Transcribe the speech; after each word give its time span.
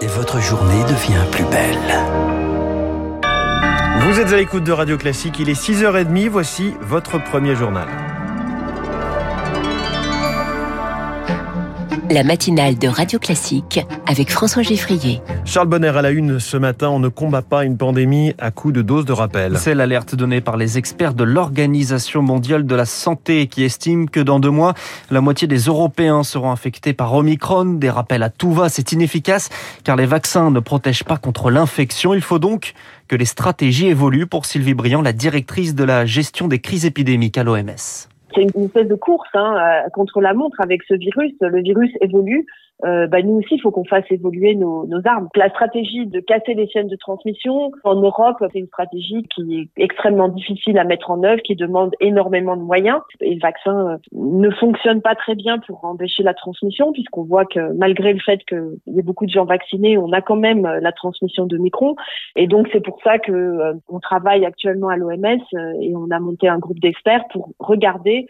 et 0.00 0.06
votre 0.06 0.40
journée 0.40 0.82
devient 0.84 1.24
plus 1.30 1.44
belle. 1.44 1.78
Vous 4.00 4.20
êtes 4.20 4.32
à 4.32 4.36
l'écoute 4.36 4.64
de 4.64 4.72
Radio 4.72 4.96
Classique, 4.98 5.38
il 5.38 5.48
est 5.48 5.60
6h30, 5.60 6.28
voici 6.28 6.74
votre 6.80 7.22
premier 7.22 7.54
journal. 7.54 8.03
La 12.10 12.22
matinale 12.22 12.78
de 12.78 12.86
Radio 12.86 13.18
Classique 13.18 13.80
avec 14.06 14.30
François 14.30 14.62
Geffrier. 14.62 15.22
Charles 15.46 15.68
Bonner 15.68 15.88
à 15.88 16.02
la 16.02 16.10
une 16.10 16.38
ce 16.38 16.58
matin, 16.58 16.90
on 16.90 16.98
ne 16.98 17.08
combat 17.08 17.40
pas 17.40 17.64
une 17.64 17.78
pandémie 17.78 18.34
à 18.38 18.50
coup 18.50 18.72
de 18.72 18.82
doses 18.82 19.06
de 19.06 19.12
rappel. 19.12 19.56
C'est 19.58 19.74
l'alerte 19.74 20.14
donnée 20.14 20.42
par 20.42 20.58
les 20.58 20.76
experts 20.76 21.14
de 21.14 21.24
l'Organisation 21.24 22.20
mondiale 22.20 22.66
de 22.66 22.74
la 22.74 22.84
santé 22.84 23.46
qui 23.46 23.64
estiment 23.64 24.04
que 24.04 24.20
dans 24.20 24.38
deux 24.38 24.50
mois, 24.50 24.74
la 25.10 25.22
moitié 25.22 25.48
des 25.48 25.60
Européens 25.60 26.24
seront 26.24 26.50
infectés 26.50 26.92
par 26.92 27.14
Omicron. 27.14 27.64
Des 27.64 27.90
rappels 27.90 28.22
à 28.22 28.28
tout 28.28 28.52
va, 28.52 28.68
c'est 28.68 28.92
inefficace 28.92 29.48
car 29.82 29.96
les 29.96 30.06
vaccins 30.06 30.50
ne 30.50 30.60
protègent 30.60 31.04
pas 31.04 31.16
contre 31.16 31.50
l'infection. 31.50 32.12
Il 32.12 32.22
faut 32.22 32.38
donc 32.38 32.74
que 33.08 33.16
les 33.16 33.24
stratégies 33.24 33.86
évoluent 33.86 34.26
pour 34.26 34.44
Sylvie 34.44 34.74
Briand, 34.74 35.00
la 35.00 35.14
directrice 35.14 35.74
de 35.74 35.84
la 35.84 36.04
gestion 36.04 36.48
des 36.48 36.58
crises 36.58 36.84
épidémiques 36.84 37.38
à 37.38 37.44
l'OMS 37.44 38.08
c'est 38.34 38.42
une 38.42 38.64
espèce 38.64 38.88
de 38.88 38.94
course 38.94 39.28
hein, 39.34 39.56
euh, 39.56 39.90
contre 39.90 40.20
la 40.20 40.34
montre 40.34 40.60
avec 40.60 40.82
ce 40.84 40.94
virus. 40.94 41.32
Le 41.40 41.60
virus 41.62 41.90
évolue. 42.00 42.46
Euh, 42.84 43.06
bah, 43.06 43.22
nous 43.22 43.36
aussi, 43.36 43.54
il 43.54 43.60
faut 43.60 43.70
qu'on 43.70 43.84
fasse 43.84 44.04
évoluer 44.10 44.54
nos, 44.54 44.86
nos, 44.86 45.00
armes. 45.04 45.28
La 45.36 45.48
stratégie 45.48 46.06
de 46.06 46.20
casser 46.20 46.54
les 46.54 46.68
chaînes 46.68 46.88
de 46.88 46.96
transmission 46.96 47.70
en 47.84 47.94
Europe, 47.94 48.36
c'est 48.52 48.58
une 48.58 48.66
stratégie 48.66 49.22
qui 49.34 49.60
est 49.60 49.82
extrêmement 49.82 50.28
difficile 50.28 50.78
à 50.78 50.84
mettre 50.84 51.10
en 51.10 51.22
œuvre, 51.22 51.40
qui 51.42 51.54
demande 51.54 51.94
énormément 52.00 52.56
de 52.56 52.62
moyens. 52.62 53.00
Et 53.20 53.34
le 53.34 53.40
vaccin 53.40 53.92
euh, 53.92 53.96
ne 54.12 54.50
fonctionne 54.50 55.00
pas 55.00 55.14
très 55.14 55.34
bien 55.34 55.58
pour 55.58 55.84
empêcher 55.84 56.22
la 56.22 56.34
transmission, 56.34 56.92
puisqu'on 56.92 57.24
voit 57.24 57.46
que 57.46 57.72
malgré 57.74 58.12
le 58.12 58.20
fait 58.20 58.44
qu'il 58.44 58.78
y 58.88 58.98
ait 58.98 59.02
beaucoup 59.02 59.26
de 59.26 59.30
gens 59.30 59.44
vaccinés, 59.44 59.96
on 59.96 60.12
a 60.12 60.20
quand 60.20 60.36
même 60.36 60.62
la 60.62 60.92
transmission 60.92 61.46
de 61.46 61.56
micron. 61.58 61.94
Et 62.36 62.46
donc 62.46 62.68
c'est 62.72 62.82
pour 62.82 63.00
ça 63.02 63.18
que 63.18 63.74
on 63.88 64.00
travaille 64.00 64.44
actuellement 64.44 64.88
à 64.88 64.96
l'OMS 64.96 65.24
et 65.80 65.94
on 65.94 66.10
a 66.10 66.18
monté 66.18 66.48
un 66.48 66.58
groupe 66.58 66.80
d'experts 66.80 67.24
pour 67.32 67.50
regarder 67.58 68.26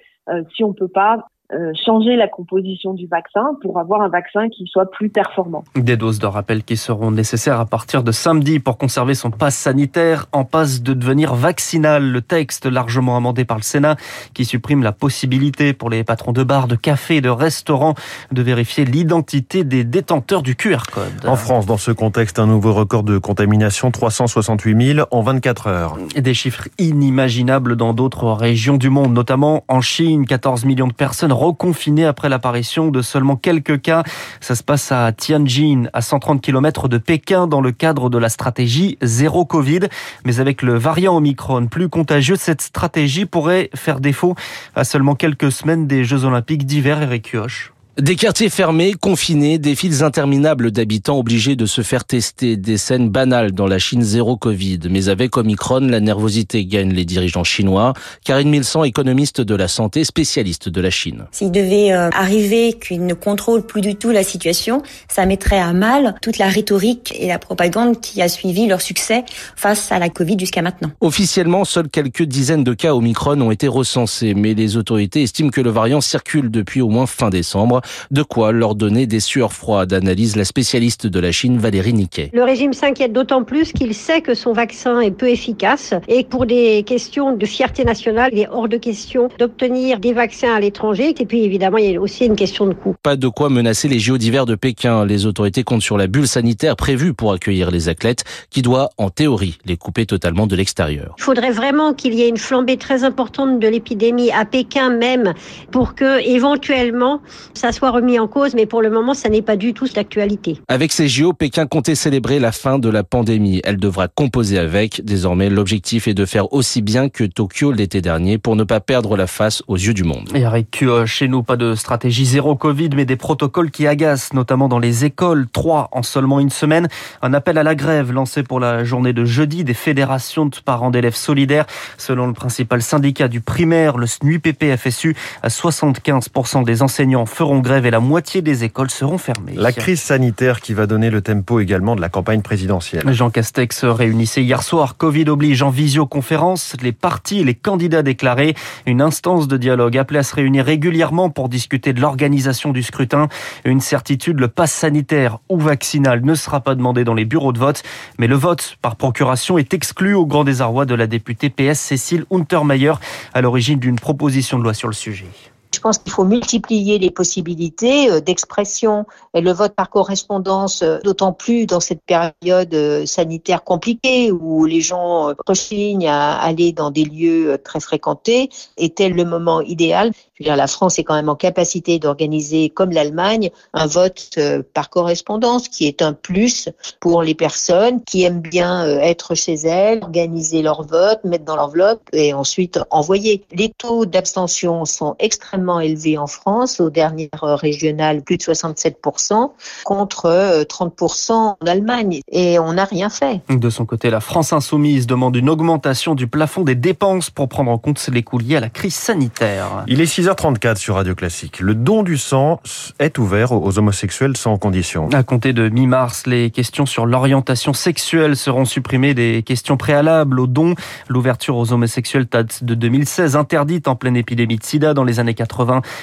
si 0.54 0.64
on 0.64 0.72
peut 0.72 0.88
pas 0.88 1.26
euh, 1.52 1.72
changer 1.84 2.16
la 2.16 2.26
composition 2.26 2.94
du 2.94 3.06
vaccin 3.06 3.56
pour 3.60 3.78
avoir 3.78 4.00
un 4.00 4.08
vaccin 4.08 4.48
qui 4.48 4.66
soit 4.66 4.90
plus 4.90 5.10
performant. 5.10 5.62
Des 5.76 5.98
doses 5.98 6.18
de 6.18 6.26
rappel 6.26 6.64
qui 6.64 6.78
seront 6.78 7.10
nécessaires 7.10 7.60
à 7.60 7.66
partir 7.66 8.02
de 8.02 8.12
samedi 8.12 8.60
pour 8.60 8.78
conserver 8.78 9.14
son 9.14 9.30
passe 9.30 9.54
sanitaire 9.54 10.26
en 10.32 10.44
passe 10.44 10.82
de 10.82 10.94
devenir 10.94 11.34
vaccinal. 11.34 12.10
Le 12.10 12.22
texte 12.22 12.64
largement 12.64 13.14
amendé 13.18 13.44
par 13.44 13.58
le 13.58 13.62
Sénat 13.62 13.96
qui 14.32 14.46
supprime 14.46 14.82
la 14.82 14.92
possibilité 14.92 15.74
pour 15.74 15.90
les 15.90 16.02
patrons 16.02 16.32
de 16.32 16.42
bars, 16.42 16.66
de 16.66 16.76
cafés, 16.76 17.20
de 17.20 17.28
restaurants 17.28 17.94
de 18.32 18.40
vérifier 18.40 18.86
l'identité 18.86 19.64
des 19.64 19.84
détenteurs 19.84 20.42
du 20.42 20.56
QR 20.56 20.84
code. 20.90 21.26
En 21.26 21.36
France, 21.36 21.66
dans 21.66 21.76
ce 21.76 21.90
contexte, 21.90 22.38
un 22.38 22.46
nouveau 22.46 22.72
record 22.72 23.02
de 23.02 23.18
contamination, 23.18 23.90
368 23.90 24.94
000 24.94 25.06
en 25.10 25.20
24 25.20 25.66
heures. 25.66 25.98
Des 26.16 26.34
chiffres 26.34 26.68
inimaginables 26.78 27.76
dans 27.76 27.92
d'autres 27.92 28.32
régions 28.32 28.78
du 28.78 28.88
monde, 28.88 29.12
notamment 29.12 29.64
en 29.68 29.82
Chine, 29.82 30.24
14 30.24 30.64
millions 30.64 30.88
de 30.88 30.94
personnes 30.94 31.33
reconfinés 31.34 32.06
après 32.06 32.28
l'apparition 32.28 32.88
de 32.88 33.02
seulement 33.02 33.36
quelques 33.36 33.82
cas. 33.82 34.02
Ça 34.40 34.54
se 34.54 34.62
passe 34.62 34.90
à 34.92 35.12
Tianjin, 35.12 35.84
à 35.92 36.00
130 36.00 36.40
km 36.40 36.88
de 36.88 36.98
Pékin, 36.98 37.46
dans 37.46 37.60
le 37.60 37.72
cadre 37.72 38.08
de 38.08 38.18
la 38.18 38.28
stratégie 38.28 38.96
zéro 39.02 39.44
Covid. 39.44 39.80
Mais 40.24 40.40
avec 40.40 40.62
le 40.62 40.78
variant 40.78 41.16
Omicron 41.16 41.66
plus 41.66 41.88
contagieux, 41.88 42.36
cette 42.36 42.62
stratégie 42.62 43.26
pourrait 43.26 43.70
faire 43.74 44.00
défaut 44.00 44.34
à 44.74 44.84
seulement 44.84 45.14
quelques 45.14 45.52
semaines 45.52 45.86
des 45.86 46.04
Jeux 46.04 46.24
Olympiques 46.24 46.64
d'hiver, 46.64 47.12
et 47.12 47.20
Kioch. 47.20 47.73
Des 48.00 48.16
quartiers 48.16 48.50
fermés, 48.50 48.94
confinés, 49.00 49.58
des 49.58 49.76
files 49.76 50.02
interminables 50.02 50.72
d'habitants 50.72 51.16
obligés 51.16 51.54
de 51.54 51.64
se 51.64 51.82
faire 51.82 52.04
tester, 52.04 52.56
des 52.56 52.76
scènes 52.76 53.08
banales 53.08 53.52
dans 53.52 53.68
la 53.68 53.78
Chine 53.78 54.02
zéro 54.02 54.36
Covid. 54.36 54.80
Mais 54.90 55.08
avec 55.08 55.36
Omicron, 55.36 55.78
la 55.78 56.00
nervosité 56.00 56.64
gagne 56.64 56.92
les 56.92 57.04
dirigeants 57.04 57.44
chinois. 57.44 57.92
Karine 58.24 58.50
Milsan, 58.50 58.82
économiste 58.82 59.40
de 59.40 59.54
la 59.54 59.68
santé, 59.68 60.02
spécialiste 60.02 60.68
de 60.68 60.80
la 60.80 60.90
Chine. 60.90 61.26
S'il 61.30 61.52
devait 61.52 61.92
euh, 61.92 62.10
arriver 62.10 62.72
qu'ils 62.72 63.06
ne 63.06 63.14
contrôlent 63.14 63.64
plus 63.64 63.80
du 63.80 63.94
tout 63.94 64.10
la 64.10 64.24
situation, 64.24 64.82
ça 65.06 65.24
mettrait 65.24 65.60
à 65.60 65.72
mal 65.72 66.16
toute 66.20 66.38
la 66.38 66.48
rhétorique 66.48 67.14
et 67.16 67.28
la 67.28 67.38
propagande 67.38 68.00
qui 68.00 68.20
a 68.20 68.28
suivi 68.28 68.66
leur 68.66 68.80
succès 68.80 69.24
face 69.54 69.92
à 69.92 70.00
la 70.00 70.08
Covid 70.08 70.36
jusqu'à 70.40 70.62
maintenant. 70.62 70.90
Officiellement, 71.00 71.64
seules 71.64 71.88
quelques 71.88 72.24
dizaines 72.24 72.64
de 72.64 72.74
cas 72.74 72.92
Omicron 72.92 73.40
ont 73.40 73.52
été 73.52 73.68
recensés, 73.68 74.34
mais 74.34 74.54
les 74.54 74.76
autorités 74.76 75.22
estiment 75.22 75.50
que 75.50 75.60
le 75.60 75.70
variant 75.70 76.00
circule 76.00 76.50
depuis 76.50 76.80
au 76.80 76.88
moins 76.88 77.06
fin 77.06 77.30
décembre. 77.30 77.82
De 78.10 78.22
quoi 78.22 78.52
leur 78.52 78.74
donner 78.74 79.06
des 79.06 79.20
sueurs 79.20 79.52
froides, 79.52 79.92
analyse 79.92 80.36
la 80.36 80.44
spécialiste 80.44 81.06
de 81.06 81.20
la 81.20 81.32
Chine 81.32 81.58
Valérie 81.58 81.92
Niquet. 81.92 82.30
Le 82.32 82.42
régime 82.42 82.72
s'inquiète 82.72 83.12
d'autant 83.12 83.44
plus 83.44 83.72
qu'il 83.72 83.94
sait 83.94 84.20
que 84.20 84.34
son 84.34 84.52
vaccin 84.52 85.00
est 85.00 85.10
peu 85.10 85.28
efficace 85.28 85.94
et 86.08 86.24
pour 86.24 86.46
des 86.46 86.82
questions 86.84 87.36
de 87.36 87.46
fierté 87.46 87.84
nationale, 87.84 88.30
il 88.32 88.40
est 88.40 88.48
hors 88.48 88.68
de 88.68 88.76
question 88.76 89.28
d'obtenir 89.38 89.98
des 89.98 90.12
vaccins 90.12 90.54
à 90.54 90.60
l'étranger. 90.60 91.14
Et 91.18 91.26
puis 91.26 91.44
évidemment, 91.44 91.78
il 91.78 91.90
y 91.90 91.96
a 91.96 92.00
aussi 92.00 92.26
une 92.26 92.36
question 92.36 92.66
de 92.66 92.74
coût. 92.74 92.94
Pas 93.02 93.16
de 93.16 93.28
quoi 93.28 93.48
menacer 93.48 93.88
les 93.88 93.98
JO 93.98 94.18
d'hiver 94.18 94.46
de 94.46 94.54
Pékin. 94.54 95.04
Les 95.04 95.26
autorités 95.26 95.64
comptent 95.64 95.82
sur 95.82 95.96
la 95.96 96.06
bulle 96.06 96.28
sanitaire 96.28 96.76
prévue 96.76 97.14
pour 97.14 97.32
accueillir 97.32 97.70
les 97.70 97.88
athlètes 97.88 98.24
qui 98.50 98.62
doit, 98.62 98.90
en 98.98 99.10
théorie, 99.10 99.58
les 99.64 99.76
couper 99.76 100.06
totalement 100.06 100.46
de 100.46 100.56
l'extérieur. 100.56 101.14
Il 101.18 101.22
faudrait 101.22 101.50
vraiment 101.50 101.94
qu'il 101.94 102.14
y 102.14 102.22
ait 102.22 102.28
une 102.28 102.36
flambée 102.36 102.76
très 102.76 103.04
importante 103.04 103.60
de 103.60 103.68
l'épidémie 103.68 104.30
à 104.30 104.44
Pékin 104.44 104.90
même 104.90 105.34
pour 105.70 105.94
que 105.94 106.20
éventuellement 106.26 107.20
ça 107.54 107.72
soit 107.74 107.90
remis 107.90 108.18
en 108.18 108.28
cause, 108.28 108.54
mais 108.54 108.66
pour 108.66 108.80
le 108.80 108.88
moment, 108.88 109.14
ça 109.14 109.28
n'est 109.28 109.42
pas 109.42 109.56
du 109.56 109.74
tout 109.74 109.86
d'actualité. 109.88 110.60
Avec 110.68 110.92
ces 110.92 111.08
JO, 111.08 111.32
Pékin 111.32 111.66
comptait 111.66 111.94
célébrer 111.94 112.38
la 112.38 112.52
fin 112.52 112.78
de 112.78 112.88
la 112.88 113.02
pandémie. 113.02 113.60
Elle 113.64 113.76
devra 113.76 114.08
composer 114.08 114.58
avec. 114.58 115.04
Désormais, 115.04 115.50
l'objectif 115.50 116.08
est 116.08 116.14
de 116.14 116.24
faire 116.24 116.52
aussi 116.52 116.80
bien 116.80 117.08
que 117.08 117.24
Tokyo 117.24 117.72
l'été 117.72 118.00
dernier 118.00 118.38
pour 118.38 118.56
ne 118.56 118.64
pas 118.64 118.80
perdre 118.80 119.16
la 119.16 119.26
face 119.26 119.62
aux 119.66 119.76
yeux 119.76 119.92
du 119.92 120.04
monde. 120.04 120.30
Et 120.34 120.44
avec 120.44 120.82
euh, 120.82 121.04
chez 121.04 121.26
nous, 121.28 121.42
pas 121.42 121.56
de 121.56 121.74
stratégie 121.74 122.24
zéro 122.24 122.54
Covid, 122.54 122.90
mais 122.94 123.04
des 123.04 123.16
protocoles 123.16 123.70
qui 123.70 123.86
agacent, 123.86 124.32
notamment 124.32 124.68
dans 124.68 124.78
les 124.78 125.04
écoles. 125.04 125.46
Trois 125.52 125.88
en 125.92 126.02
seulement 126.02 126.38
une 126.38 126.50
semaine. 126.50 126.88
Un 127.22 127.34
appel 127.34 127.58
à 127.58 127.64
la 127.64 127.74
grève 127.74 128.12
lancé 128.12 128.44
pour 128.44 128.60
la 128.60 128.84
journée 128.84 129.12
de 129.12 129.24
jeudi 129.24 129.64
des 129.64 129.74
fédérations 129.74 130.46
de 130.46 130.56
parents 130.64 130.90
d'élèves 130.90 131.16
solidaires. 131.16 131.66
Selon 131.98 132.28
le 132.28 132.34
principal 132.34 132.82
syndicat 132.82 133.28
du 133.28 133.40
primaire, 133.40 133.98
le 133.98 134.06
SNUIPP 134.06 134.76
FSU, 134.76 135.16
75% 135.44 136.64
des 136.64 136.82
enseignants 136.82 137.26
feront 137.26 137.63
grève 137.64 137.86
et 137.86 137.90
la 137.90 137.98
moitié 137.98 138.42
des 138.42 138.62
écoles 138.62 138.90
seront 138.90 139.18
fermées. 139.18 139.54
La 139.56 139.72
crise 139.72 140.00
sanitaire 140.00 140.60
qui 140.60 140.72
va 140.72 140.86
donner 140.86 141.10
le 141.10 141.20
tempo 141.20 141.58
également 141.58 141.96
de 141.96 142.00
la 142.00 142.08
campagne 142.08 142.42
présidentielle. 142.42 143.12
Jean 143.12 143.30
Castex 143.30 143.84
réunissait 143.84 144.44
hier 144.44 144.62
soir, 144.62 144.96
Covid 144.96 145.28
oblige 145.28 145.62
en 145.62 145.70
visioconférence, 145.70 146.76
les 146.80 146.92
partis 146.92 147.40
et 147.40 147.44
les 147.44 147.54
candidats 147.54 148.04
déclarés. 148.04 148.54
Une 148.86 149.00
instance 149.00 149.48
de 149.48 149.56
dialogue 149.56 149.98
appelée 149.98 150.20
à 150.20 150.22
se 150.22 150.36
réunir 150.36 150.64
régulièrement 150.64 151.30
pour 151.30 151.48
discuter 151.48 151.92
de 151.92 152.00
l'organisation 152.00 152.70
du 152.70 152.84
scrutin. 152.84 153.28
Une 153.64 153.80
certitude, 153.80 154.38
le 154.38 154.48
pass 154.48 154.72
sanitaire 154.72 155.38
ou 155.48 155.58
vaccinal 155.58 156.24
ne 156.24 156.34
sera 156.34 156.60
pas 156.60 156.76
demandé 156.76 157.02
dans 157.02 157.14
les 157.14 157.24
bureaux 157.24 157.52
de 157.52 157.58
vote, 157.58 157.82
mais 158.18 158.26
le 158.26 158.36
vote 158.36 158.76
par 158.80 158.96
procuration 158.96 159.58
est 159.58 159.74
exclu 159.74 160.14
au 160.14 160.26
grand 160.26 160.44
désarroi 160.44 160.84
de 160.84 160.94
la 160.94 161.06
députée 161.06 161.50
PS 161.50 161.80
Cécile 161.80 162.26
Untermeyer 162.30 162.92
à 163.32 163.40
l'origine 163.40 163.78
d'une 163.78 163.96
proposition 163.96 164.58
de 164.58 164.64
loi 164.64 164.74
sur 164.74 164.88
le 164.88 164.94
sujet. 164.94 165.26
Je 165.74 165.80
pense 165.80 165.98
qu'il 165.98 166.12
faut 166.12 166.24
multiplier 166.24 167.00
les 167.00 167.10
possibilités 167.10 168.08
euh, 168.08 168.20
d'expression 168.20 169.06
et 169.34 169.40
le 169.40 169.50
vote 169.52 169.74
par 169.74 169.90
correspondance, 169.90 170.82
euh, 170.82 171.00
d'autant 171.02 171.32
plus 171.32 171.66
dans 171.66 171.80
cette 171.80 172.02
période 172.02 172.72
euh, 172.72 173.04
sanitaire 173.06 173.64
compliquée 173.64 174.30
où 174.30 174.66
les 174.66 174.80
gens 174.80 175.32
rechignent 175.46 176.08
à 176.08 176.36
aller 176.36 176.70
dans 176.72 176.92
des 176.92 177.04
lieux 177.04 177.58
très 177.64 177.80
fréquentés, 177.80 178.50
était 178.76 179.08
le 179.08 179.24
moment 179.24 179.60
idéal. 179.62 180.12
La 180.40 180.66
France 180.66 180.98
est 180.98 181.04
quand 181.04 181.14
même 181.14 181.28
en 181.28 181.36
capacité 181.36 181.98
d'organiser, 181.98 182.68
comme 182.68 182.90
l'Allemagne, 182.90 183.50
un 183.72 183.86
vote 183.86 184.38
par 184.74 184.90
correspondance 184.90 185.68
qui 185.68 185.86
est 185.86 186.02
un 186.02 186.12
plus 186.12 186.68
pour 187.00 187.22
les 187.22 187.34
personnes 187.34 188.02
qui 188.02 188.24
aiment 188.24 188.40
bien 188.40 188.84
être 188.84 189.34
chez 189.36 189.54
elles, 189.54 190.02
organiser 190.02 190.62
leur 190.62 190.82
vote, 190.82 191.22
mettre 191.22 191.44
dans 191.44 191.56
l'enveloppe 191.56 192.02
et 192.12 192.34
ensuite 192.34 192.80
envoyer. 192.90 193.44
Les 193.52 193.70
taux 193.70 194.06
d'abstention 194.06 194.84
sont 194.84 195.14
extrêmement 195.20 195.63
élevé 195.80 196.18
en 196.18 196.26
France, 196.26 196.80
aux 196.80 196.90
dernières 196.90 197.28
régionales, 197.42 198.22
plus 198.22 198.36
de 198.36 198.42
67%, 198.42 199.50
contre 199.84 200.64
30% 200.68 201.32
euh, 201.32 201.34
en 201.34 201.56
Allemagne. 201.66 202.20
Et 202.30 202.58
on 202.58 202.74
n'a 202.74 202.84
rien 202.84 203.10
fait. 203.10 203.40
De 203.48 203.70
son 203.70 203.86
côté, 203.86 204.10
la 204.10 204.20
France 204.20 204.52
insoumise 204.52 205.06
demande 205.06 205.36
une 205.36 205.50
augmentation 205.50 206.14
du 206.14 206.26
plafond 206.26 206.62
des 206.62 206.74
dépenses 206.74 207.30
pour 207.30 207.48
prendre 207.48 207.70
en 207.70 207.78
compte 207.78 207.98
les 208.12 208.22
coûts 208.22 208.38
liés 208.38 208.56
à 208.56 208.60
la 208.60 208.70
crise 208.70 208.94
sanitaire. 208.94 209.84
Il 209.86 210.00
est 210.00 210.04
6h34 210.04 210.76
sur 210.76 210.96
Radio 210.96 211.14
Classique. 211.14 211.60
Le 211.60 211.74
don 211.74 212.02
du 212.02 212.18
sang 212.18 212.60
est 212.98 213.18
ouvert 213.18 213.52
aux 213.52 213.78
homosexuels 213.78 214.36
sans 214.36 214.56
condition. 214.58 215.08
À 215.12 215.22
compter 215.22 215.52
de 215.52 215.68
mi-mars, 215.68 216.26
les 216.26 216.50
questions 216.50 216.86
sur 216.86 217.06
l'orientation 217.06 217.72
sexuelle 217.72 218.36
seront 218.36 218.64
supprimées 218.64 219.14
des 219.14 219.42
questions 219.42 219.76
préalables 219.76 220.40
au 220.40 220.46
don. 220.46 220.74
L'ouverture 221.08 221.56
aux 221.56 221.72
homosexuels 221.72 222.26
date 222.30 222.64
de 222.64 222.74
2016, 222.74 223.36
interdite 223.36 223.88
en 223.88 223.96
pleine 223.96 224.16
épidémie 224.16 224.56
de 224.56 224.64
sida 224.64 224.94
dans 224.94 225.04
les 225.04 225.20
années 225.20 225.34
80. 225.34 225.53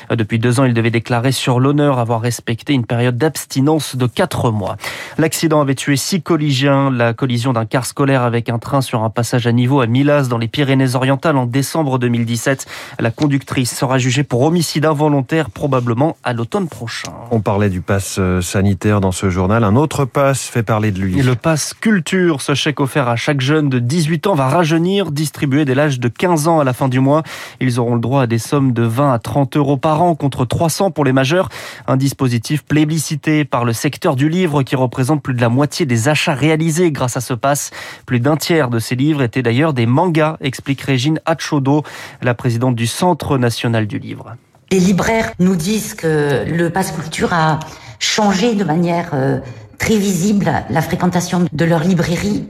Depuis 0.10 0.40
deux 0.40 0.60
ans, 0.60 0.66
il 0.66 0.74
devait 0.74 0.92
déclarer 0.92 1.32
sur 1.32 1.60
l'honneur 1.60 2.00
avoir 2.00 2.22
respecté 2.22 2.74
une 2.74 2.86
période 2.86 3.18
d'abstinence 3.18 3.96
de 3.96 4.08
quatre 4.08 4.52
mois. 4.52 4.78
L'accident 5.18 5.62
avait 5.62 5.76
tué 5.76 5.96
six 5.96 6.22
collégiens. 6.22 6.90
La 6.92 7.14
collision 7.14 7.54
d'un 7.54 7.66
car 7.66 7.86
scolaire 7.86 8.24
avec 8.24 8.50
un 8.50 8.60
train 8.60 8.82
sur 8.82 9.04
un 9.04 9.10
passage 9.10 9.48
à 9.48 9.52
niveau 9.52 9.82
à 9.82 9.88
Milas 9.88 10.28
dans 10.30 10.38
les 10.38 10.48
Pyrénées-Orientales 10.48 11.38
en 11.38 11.46
décembre 11.46 12.00
2017. 12.00 12.66
La 13.00 13.12
conductrice 13.12 13.76
sera 13.76 13.98
jugée 13.98 14.24
pour 14.24 14.42
homicide 14.42 14.86
involontaire 14.86 15.50
probablement 15.50 16.18
à 16.24 16.34
l'automne 16.34 16.68
prochain. 16.68 17.12
On 17.32 17.42
parlait 17.42 17.70
du 17.70 17.82
pass 17.82 18.18
euh, 18.20 18.42
sanitaire 18.42 19.02
dans 19.02 19.12
ce 19.12 19.30
journal. 19.30 19.64
Un 19.64 19.76
autre 19.76 20.06
pass 20.06 20.48
fait 20.48 20.64
parler 20.64 20.92
de 20.92 21.00
lui. 21.00 21.22
Le 21.22 21.36
pass 21.36 21.74
culture, 21.74 22.42
ce 22.42 22.54
chèque 22.54 22.80
offert 22.80 23.08
à 23.08 23.16
chaque 23.16 23.42
jeune 23.42 23.70
de 23.70 23.80
18 23.80 24.28
ans 24.28 24.36
va 24.36 24.48
rajeunir, 24.48 25.12
distribué 25.12 25.66
dès 25.66 25.76
l'âge 25.76 26.00
de 26.00 26.08
15 26.08 26.48
ans 26.48 26.60
à 26.60 26.64
la 26.64 26.74
fin 26.74 26.88
du 26.88 27.00
mois. 27.00 27.24
Ils 27.60 27.80
auront 27.80 27.96
le 27.96 28.02
droit 28.02 28.24
à 28.24 28.28
des 28.28 28.40
sommes 28.40 28.74
de 28.74 28.84
20 28.84 29.14
à 29.14 29.20
30 29.20 29.41
euros 29.56 29.78
par 29.78 30.02
an 30.02 30.16
contre 30.16 30.46
300 30.46 30.92
pour 30.92 31.06
les 31.06 31.14
majeurs. 31.14 31.50
Un 31.88 31.98
dispositif 31.98 32.64
plébiscité 32.64 33.46
par 33.46 33.66
le 33.66 33.74
secteur 33.74 34.16
du 34.16 34.30
livre 34.30 34.64
qui 34.64 34.76
représente 34.76 35.22
plus 35.22 35.34
de 35.34 35.42
la 35.42 35.50
moitié 35.50 35.86
des 35.86 36.10
achats 36.10 36.34
réalisés 36.34 36.92
grâce 36.92 37.18
à 37.18 37.22
ce 37.22 37.34
pass. 37.34 37.72
Plus 38.06 38.20
d'un 38.20 38.38
tiers 38.38 38.70
de 38.70 38.80
ces 38.80 38.96
livres 38.96 39.22
étaient 39.22 39.42
d'ailleurs 39.42 39.74
des 39.74 39.86
mangas, 39.86 40.38
explique 40.42 40.82
Régine 40.82 41.20
Hachodo, 41.26 41.84
la 42.22 42.34
présidente 42.34 42.76
du 42.76 42.88
Centre 42.88 43.38
national 43.38 43.88
du 43.88 44.00
livre. 44.00 44.36
Les 44.72 44.80
libraires 44.80 45.34
nous 45.40 45.56
disent 45.56 45.94
que 45.94 46.46
le 46.48 46.70
pass 46.70 46.92
culture 46.92 47.34
a 47.34 47.60
changé 48.00 48.56
de 48.56 48.64
manière 48.64 49.12
euh, 49.14 49.40
très 49.78 49.98
visible 49.98 50.52
la 50.70 50.82
fréquentation 50.82 51.46
de 51.52 51.66
leur 51.66 51.84
librairie. 51.84 52.48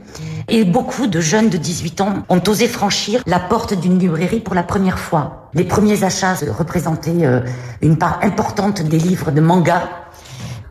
Et 0.48 0.64
beaucoup 0.64 1.06
de 1.06 1.20
jeunes 1.20 1.48
de 1.48 1.56
18 1.56 2.00
ans 2.00 2.14
ont 2.28 2.42
osé 2.46 2.66
franchir 2.66 3.22
la 3.26 3.38
porte 3.38 3.74
d'une 3.74 3.98
librairie 3.98 4.40
pour 4.40 4.54
la 4.54 4.62
première 4.62 4.98
fois. 4.98 5.50
Les 5.54 5.64
premiers 5.64 6.04
achats 6.04 6.36
représentaient 6.56 7.24
euh, 7.24 7.40
une 7.80 7.98
part 7.98 8.20
importante 8.22 8.82
des 8.82 8.98
livres 8.98 9.30
de 9.30 9.40
manga. 9.40 9.88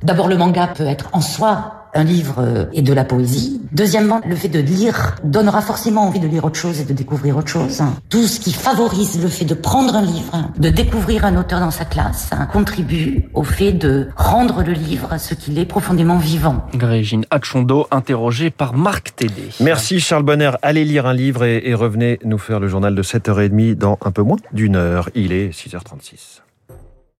D'abord, 0.04 0.28
le 0.28 0.38
manga 0.38 0.68
peut 0.68 0.88
être 0.88 1.10
en 1.14 1.22
soi 1.22 1.81
un 1.94 2.04
livre 2.04 2.36
euh, 2.40 2.66
et 2.74 2.82
de 2.82 2.94
la 2.94 3.04
poésie. 3.04 3.62
Deuxièmement, 3.72 4.22
le 4.26 4.36
fait 4.36 4.50
de 4.50 4.60
lire 4.60 5.16
donnera 5.24 5.62
forcément 5.62 6.04
envie 6.04 6.20
de 6.20 6.28
lire 6.28 6.46
autre 6.46 6.58
chose 6.58 6.80
et 6.80 6.86
de 6.86 6.94
découvrir 6.94 7.38
autre 7.38 7.48
chose. 7.48 7.82
Tout 8.10 8.28
ce 8.28 8.40
qui 8.40 8.54
favorise 8.54 9.22
le 9.22 9.30
fait 9.30 9.46
de 9.46 9.54
prendre 9.54 9.96
un 9.96 10.02
livre, 10.02 10.52
de 10.58 10.70
découvrir 10.70 11.26
un 11.26 11.38
auteur 11.38 11.60
dans 11.60 11.72
sa 11.72 11.86
classe, 11.86 12.32
contribue 12.52 13.30
au 13.34 13.44
fait 13.44 13.72
de 13.72 14.10
rendre 14.16 14.64
le 14.64 14.74
livre 14.74 15.18
ce 15.18 15.34
qu'il 15.34 15.58
est 15.60 15.66
profondément 15.66 16.18
vivant. 16.18 16.66
Régine 16.80 17.26
Hachondo, 17.30 17.88
interrogée 17.92 18.50
par 18.50 18.74
Marc 18.74 19.16
Tédé. 19.16 19.50
Merci 19.60 20.00
Charles 20.00 20.24
Bonner. 20.24 20.52
Allez 20.62 20.86
lire 20.86 21.06
un 21.06 21.14
livre 21.14 21.44
et, 21.44 21.62
et 21.66 21.74
revenez 21.74 22.20
nous 22.24 22.38
faire 22.38 22.60
le 22.60 22.68
journal 22.68 22.96
de 22.96 23.04
7h30 23.04 23.76
dans 23.76 23.98
un 24.04 24.12
peu 24.12 24.22
moins 24.22 24.38
d'une 24.54 24.76
heure. 24.76 25.10
Il 25.16 25.32
est 25.32 25.50
6h36. 25.50 26.41